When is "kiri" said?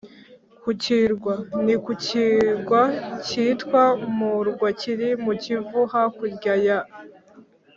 4.79-5.09